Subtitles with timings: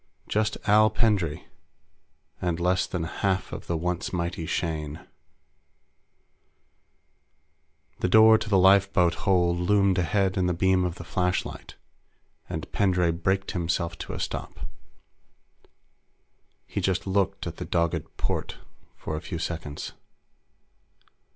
[0.27, 1.45] Just Al Pendray
[2.41, 5.05] and less than half of the once mighty Shane.
[7.99, 11.75] The door to the lifeboat hold loomed ahead in the beam of the flashlight,
[12.49, 14.61] and Pendray braked himself to a stop.
[16.65, 18.57] He just looked at the dogged port
[18.95, 19.91] for a few seconds.